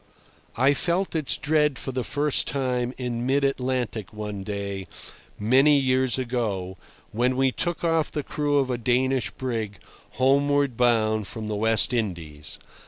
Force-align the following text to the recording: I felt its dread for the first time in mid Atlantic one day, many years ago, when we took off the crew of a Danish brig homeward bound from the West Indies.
I 0.57 0.73
felt 0.73 1.13
its 1.13 1.37
dread 1.37 1.77
for 1.77 1.91
the 1.91 2.03
first 2.03 2.47
time 2.47 2.91
in 2.97 3.23
mid 3.27 3.43
Atlantic 3.43 4.11
one 4.11 4.41
day, 4.41 4.87
many 5.37 5.77
years 5.77 6.17
ago, 6.17 6.75
when 7.11 7.35
we 7.37 7.51
took 7.51 7.83
off 7.83 8.09
the 8.09 8.23
crew 8.23 8.57
of 8.57 8.71
a 8.71 8.79
Danish 8.79 9.29
brig 9.29 9.77
homeward 10.13 10.75
bound 10.75 11.27
from 11.27 11.45
the 11.47 11.55
West 11.55 11.93
Indies. 11.93 12.57